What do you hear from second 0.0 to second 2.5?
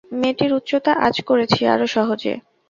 মেয়েটির উচ্চতা আঁচ করেছি আরও সহজে।